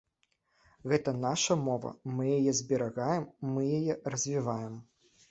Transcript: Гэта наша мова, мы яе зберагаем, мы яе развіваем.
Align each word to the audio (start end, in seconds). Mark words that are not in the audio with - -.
Гэта 0.91 1.11
наша 1.25 1.57
мова, 1.65 1.91
мы 2.15 2.23
яе 2.37 2.53
зберагаем, 2.59 3.27
мы 3.51 3.67
яе 3.81 3.93
развіваем. 4.15 4.73